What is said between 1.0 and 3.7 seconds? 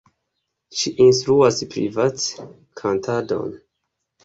instruas private kantadon.